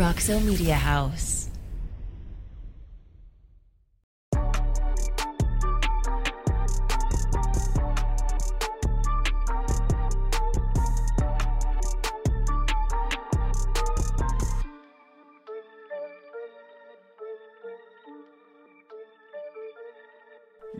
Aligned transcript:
Roxo 0.00 0.42
Media 0.42 0.76
House. 0.76 1.50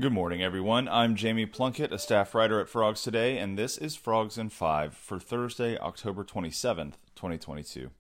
Good 0.01 0.15
morning, 0.15 0.43
everyone. 0.43 0.89
I'm 0.89 1.15
Jamie 1.15 1.45
Plunkett, 1.45 1.93
a 1.93 1.99
staff 1.99 2.35
writer 2.35 2.59
at 2.59 2.71
Frogs 2.71 3.03
Today, 3.03 3.37
and 3.37 3.59
this 3.59 3.77
is 3.77 3.97
Frogs 3.97 4.39
in 4.39 4.49
5 4.49 4.95
for 4.95 5.19
Thursday, 5.19 5.77
October 5.77 6.25
27th, 6.25 6.95
2022. 7.17 7.91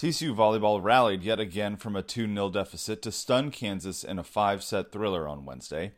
TCU 0.00 0.34
volleyball 0.34 0.82
rallied 0.82 1.22
yet 1.22 1.38
again 1.38 1.76
from 1.76 1.94
a 1.94 2.02
2 2.02 2.26
0 2.26 2.48
deficit 2.48 3.02
to 3.02 3.12
stun 3.12 3.50
Kansas 3.50 4.02
in 4.02 4.18
a 4.18 4.24
five 4.24 4.62
set 4.64 4.92
thriller 4.92 5.28
on 5.28 5.44
Wednesday. 5.44 5.92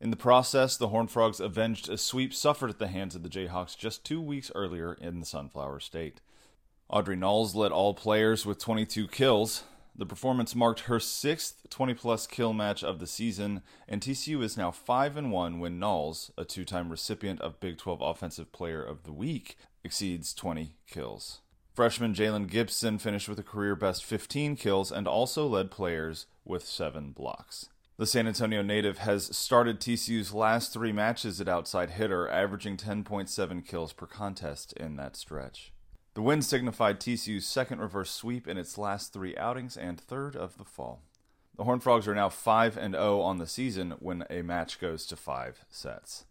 In 0.00 0.10
the 0.10 0.16
process, 0.16 0.76
the 0.76 0.88
Horned 0.88 1.12
Frogs 1.12 1.38
avenged 1.38 1.88
a 1.88 1.96
sweep 1.96 2.34
suffered 2.34 2.70
at 2.70 2.80
the 2.80 2.88
hands 2.88 3.14
of 3.14 3.22
the 3.22 3.28
Jayhawks 3.28 3.78
just 3.78 4.04
two 4.04 4.20
weeks 4.20 4.50
earlier 4.56 4.94
in 4.94 5.20
the 5.20 5.26
Sunflower 5.26 5.78
State. 5.78 6.20
Audrey 6.88 7.16
Nalls 7.16 7.54
led 7.54 7.70
all 7.70 7.94
players 7.94 8.44
with 8.44 8.58
22 8.58 9.06
kills. 9.06 9.62
The 9.94 10.06
performance 10.06 10.56
marked 10.56 10.80
her 10.80 10.98
sixth 10.98 11.70
20 11.70 11.94
plus 11.94 12.26
kill 12.26 12.52
match 12.52 12.82
of 12.82 12.98
the 12.98 13.06
season, 13.06 13.62
and 13.88 14.00
TCU 14.00 14.42
is 14.42 14.56
now 14.56 14.72
5 14.72 15.16
and 15.16 15.30
1 15.30 15.60
when 15.60 15.78
Nalls, 15.78 16.32
a 16.36 16.44
two 16.44 16.64
time 16.64 16.90
recipient 16.90 17.40
of 17.42 17.60
Big 17.60 17.78
12 17.78 18.00
Offensive 18.02 18.50
Player 18.50 18.82
of 18.82 19.04
the 19.04 19.12
Week, 19.12 19.56
exceeds 19.84 20.34
20 20.34 20.74
kills. 20.88 21.42
Freshman 21.80 22.12
Jalen 22.12 22.46
Gibson 22.46 22.98
finished 22.98 23.26
with 23.26 23.38
a 23.38 23.42
career 23.42 23.74
best 23.74 24.04
15 24.04 24.54
kills 24.54 24.92
and 24.92 25.08
also 25.08 25.46
led 25.46 25.70
players 25.70 26.26
with 26.44 26.66
seven 26.66 27.12
blocks. 27.12 27.70
The 27.96 28.04
San 28.04 28.28
Antonio 28.28 28.60
native 28.60 28.98
has 28.98 29.34
started 29.34 29.80
TCU's 29.80 30.34
last 30.34 30.74
three 30.74 30.92
matches 30.92 31.40
at 31.40 31.48
outside 31.48 31.92
hitter, 31.92 32.28
averaging 32.28 32.76
10.7 32.76 33.66
kills 33.66 33.94
per 33.94 34.04
contest 34.04 34.74
in 34.74 34.96
that 34.96 35.16
stretch. 35.16 35.72
The 36.12 36.20
win 36.20 36.42
signified 36.42 37.00
TCU's 37.00 37.46
second 37.46 37.80
reverse 37.80 38.10
sweep 38.10 38.46
in 38.46 38.58
its 38.58 38.76
last 38.76 39.14
three 39.14 39.34
outings 39.38 39.78
and 39.78 39.98
third 39.98 40.36
of 40.36 40.58
the 40.58 40.64
fall. 40.64 41.00
The 41.56 41.64
Horned 41.64 41.82
Frogs 41.82 42.06
are 42.06 42.14
now 42.14 42.28
5 42.28 42.76
and 42.76 42.92
0 42.92 43.22
on 43.22 43.38
the 43.38 43.46
season 43.46 43.92
when 44.00 44.26
a 44.28 44.42
match 44.42 44.80
goes 44.80 45.06
to 45.06 45.16
5 45.16 45.64
sets. 45.70 46.26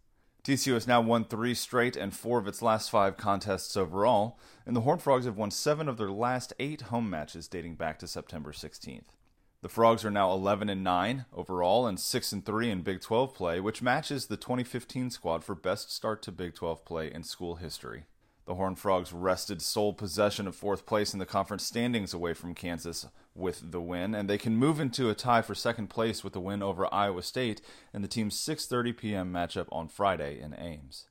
TCU 0.49 0.73
has 0.73 0.87
now 0.87 0.99
won 0.99 1.25
3 1.25 1.53
straight 1.53 1.95
and 1.95 2.11
4 2.11 2.39
of 2.39 2.47
its 2.47 2.63
last 2.63 2.89
5 2.89 3.17
contests 3.17 3.77
overall, 3.77 4.39
and 4.65 4.75
the 4.75 4.81
Horned 4.81 5.03
Frogs 5.03 5.25
have 5.25 5.37
won 5.37 5.51
7 5.51 5.87
of 5.87 5.97
their 5.97 6.09
last 6.09 6.53
8 6.57 6.81
home 6.89 7.07
matches 7.07 7.47
dating 7.47 7.75
back 7.75 7.99
to 7.99 8.07
September 8.07 8.51
16th. 8.51 9.13
The 9.61 9.69
Frogs 9.69 10.03
are 10.03 10.09
now 10.09 10.31
11 10.31 10.67
and 10.67 10.83
9 10.83 11.25
overall 11.31 11.85
and 11.85 11.99
6 11.99 12.31
and 12.31 12.43
3 12.43 12.71
in 12.71 12.81
Big 12.81 12.99
12 12.99 13.35
play, 13.35 13.59
which 13.59 13.83
matches 13.83 14.25
the 14.25 14.37
2015 14.37 15.11
squad 15.11 15.43
for 15.43 15.53
best 15.53 15.93
start 15.93 16.23
to 16.23 16.31
Big 16.31 16.55
12 16.55 16.83
play 16.83 17.13
in 17.13 17.21
school 17.21 17.57
history. 17.57 18.05
The 18.49 18.55
Horned 18.55 18.79
Frogs 18.79 19.13
wrested 19.13 19.61
sole 19.61 19.93
possession 19.93 20.47
of 20.47 20.55
fourth 20.55 20.87
place 20.87 21.13
in 21.13 21.19
the 21.19 21.27
conference 21.27 21.63
standings 21.63 22.15
away 22.15 22.33
from 22.33 22.55
Kansas 22.55 23.05
with 23.35 23.69
the 23.69 23.79
win, 23.79 24.15
and 24.15 24.27
they 24.27 24.39
can 24.39 24.55
move 24.55 24.79
into 24.79 25.07
a 25.07 25.13
tie 25.13 25.43
for 25.43 25.53
second 25.53 25.91
place 25.91 26.23
with 26.23 26.33
the 26.33 26.39
win 26.39 26.63
over 26.63 26.91
Iowa 26.91 27.21
State 27.21 27.61
in 27.93 28.01
the 28.01 28.07
team's 28.07 28.35
6:30 28.39 28.97
p.m. 28.97 29.31
matchup 29.31 29.67
on 29.71 29.87
Friday 29.87 30.39
in 30.41 30.55
Ames. 30.57 31.05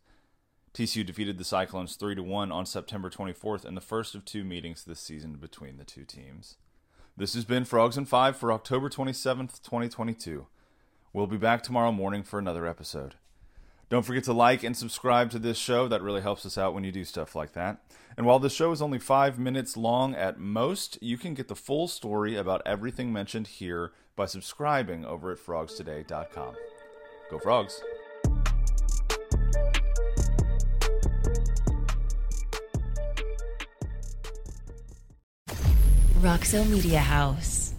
TCU 0.75 1.07
defeated 1.07 1.39
the 1.39 1.45
Cyclones 1.45 1.95
3 1.95 2.19
1 2.19 2.51
on 2.51 2.67
September 2.67 3.09
24th 3.09 3.65
in 3.65 3.77
the 3.77 3.81
first 3.81 4.17
of 4.17 4.25
two 4.25 4.43
meetings 4.43 4.83
this 4.83 4.99
season 4.99 5.35
between 5.35 5.77
the 5.77 5.85
two 5.85 6.03
teams. 6.03 6.57
This 7.17 7.35
has 7.35 7.45
been 7.45 7.65
Frogs 7.65 7.97
in 7.97 8.05
5 8.05 8.37
for 8.37 8.53
October 8.53 8.89
27th, 8.89 9.63
2022. 9.63 10.49
We'll 11.13 11.29
be 11.29 11.37
back 11.37 11.63
tomorrow 11.63 11.93
morning 11.93 12.25
for 12.25 12.41
another 12.41 12.67
episode. 12.67 13.15
Don't 13.91 14.05
forget 14.05 14.25
to 14.25 14.35
like 14.35 14.63
and 14.63 14.77
subscribe 14.77 15.31
to 15.31 15.39
this 15.39 15.57
show. 15.57 15.89
That 15.89 16.03
really 16.03 16.21
helps 16.21 16.45
us 16.45 16.59
out 16.59 16.75
when 16.75 16.85
you 16.85 16.93
do 16.93 17.05
stuff 17.05 17.35
like 17.35 17.55
that. 17.55 17.81
And 18.17 18.27
while 18.27 18.39
the 18.39 18.51
show 18.51 18.71
is 18.73 18.83
only 18.83 18.99
five 18.99 19.39
minutes 19.39 19.77
long 19.77 20.15
at 20.15 20.39
most, 20.39 20.99
you 21.01 21.17
can 21.17 21.35
get 21.35 21.49
the 21.49 21.57
full 21.57 21.89
story 21.89 22.37
about 22.37 22.61
everything 22.67 23.13
mentioned 23.13 23.47
here 23.47 23.93
by 24.15 24.27
subscribing 24.27 25.07
over 25.07 25.33
at 25.33 25.39
frogstoday.com. 25.39 26.55
Go 27.31 27.39
Frogs! 27.39 27.81
Roxo 36.21 36.69
Media 36.69 36.99
House. 36.99 37.73